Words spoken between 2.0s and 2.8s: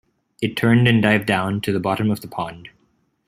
of the pond.